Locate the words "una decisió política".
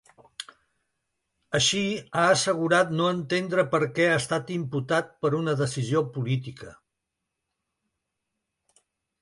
5.41-6.75